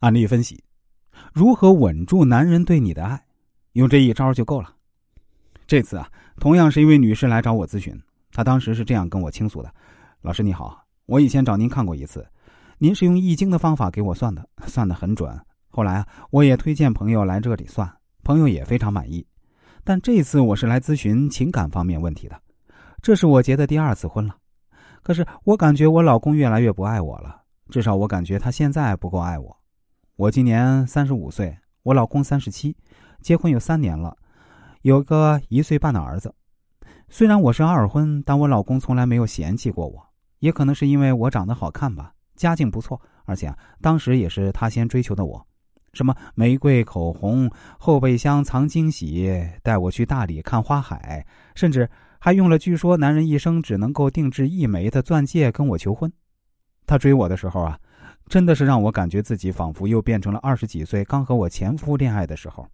[0.00, 0.64] 案例分析：
[1.34, 3.22] 如何稳住男人对你的爱？
[3.72, 4.74] 用这一招就够了。
[5.66, 7.94] 这次啊，同样是一位女士来找我咨询，
[8.32, 9.70] 她当时是这样跟我倾诉的
[10.22, 12.26] ：“老师你好，我以前找您看过一次，
[12.78, 15.38] 您是用易经的方法给我算的，算的很准。
[15.68, 17.86] 后来啊，我也推荐朋友来这里算，
[18.24, 19.26] 朋友也非常满意。
[19.84, 22.40] 但这次我是来咨询情感方面问题的，
[23.02, 24.34] 这是我结的第二次婚了，
[25.02, 29.54] 可是我感觉我老公越来越不爱我了，至少我感觉他现在不够爱我。”
[30.20, 32.76] 我今年三十五岁，我老公三十七，
[33.22, 34.14] 结婚有三年了，
[34.82, 36.34] 有个一岁半的儿子。
[37.08, 40.06] 虽然我是二婚，但我老公从来没有嫌弃过我，
[40.40, 45.46] 也可能是因为我长得好看吧，家境不错，而且当时也是他先追求的我。
[45.94, 56.12] 什么玫瑰口红、后备箱藏惊喜，带我去大理看花海，甚至还用了据说男人一生只能够定制一枚的钻戒跟我求婚。
[56.84, 57.80] 他追我的时候啊。
[58.30, 62.64] 真的是让我感觉自己仿佛又变成了二十几岁刚和我前夫恋爱的时候。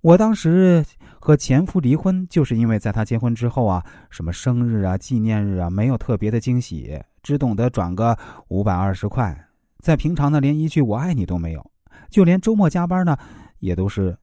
[0.00, 0.84] 我当时
[1.18, 9.48] 和前夫离婚，就是因为在他结婚之后啊，什么生日啊、纪念日啊，没有特别的惊喜，只懂得转个五百二十块，
[9.80, 11.70] 在平常呢，连一句“我爱你”都没有，
[12.08, 13.18] 就连周末加班呢，
[13.58, 14.16] 也都是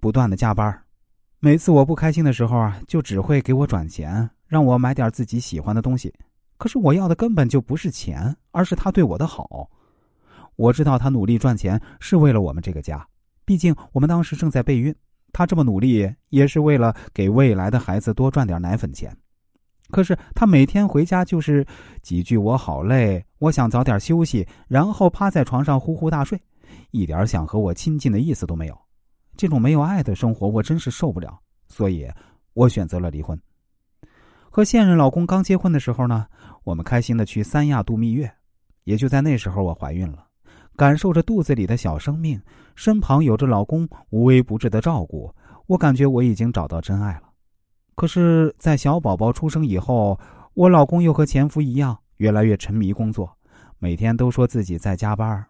[0.00, 0.76] 不断的加班。
[1.38, 6.12] 每次我不开心的时候啊，就只会给我转钱，让我买点自己喜欢的东西。
[6.56, 9.68] 可是我要的根本就不是钱，而是他对我的好。
[10.56, 13.06] 我知道他努力赚钱是为了我们这个家，
[13.44, 14.94] 毕竟我们当时正在备孕，
[15.32, 19.16] 他这么努力也是为了给未来的孩子多赚点奶粉钱。
[19.90, 21.66] 可是他每天回家就是
[22.02, 26.40] 几句“我好累，我想早点休息”，然后趴在床上呼呼大睡，
[26.90, 28.78] 一点想和我亲近的意思都没有。
[29.36, 32.08] 这种没有爱的生活，我真是受不了，所以
[32.54, 33.38] 我选择了离婚。
[34.54, 36.26] 和现任老公刚结婚的时候呢，
[36.62, 38.32] 我们开心的去三亚度蜜月，
[38.84, 40.28] 也就在那时候我怀孕了，
[40.76, 42.40] 感受着肚子里的小生命，
[42.76, 45.34] 身旁有着老公无微不至的照顾，
[45.66, 47.22] 我感觉我已经找到真爱了。
[47.96, 50.16] 可是，在小宝宝出生以后，
[50.54, 53.36] 我老公又和前夫一样，越来越沉迷工作，
[53.80, 55.44] 每天都说自己在加班。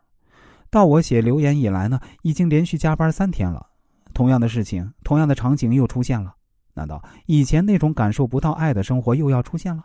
[0.71, 3.67] 到我写留言以来呢，已经连续加班三天了，
[4.15, 6.35] 同样的事情，同样的场景又出现了。
[6.75, 9.85] 难道以前那种感受不到爱的生活又要出现了？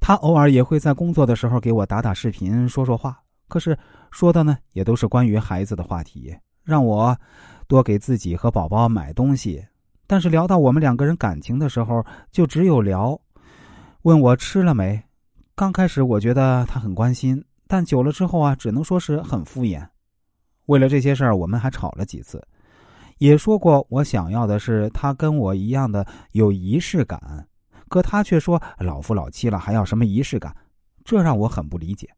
[0.00, 3.78] 他偶尔也会在工作的时候给我打打视频、说说话，可是
[4.10, 7.16] 说的呢也都是关于孩子的话题，让我
[7.68, 9.64] 多给自己和宝宝买东西。
[10.08, 13.18] 但是聊到我们两个人感情的时候，就只有聊，
[14.02, 15.00] 问我吃了没。
[15.54, 19.86] 刚开始我觉得他很关心，但久了之后啊，只能说是很敷衍。
[20.66, 22.44] 为了这些事儿，我们还吵了几次。
[23.22, 27.46] 也说过，我想要的是他跟我一样的有仪式感，
[27.88, 30.52] 可他却说老夫老妻了还要什么仪式感，
[31.04, 32.08] 这让我很不理解。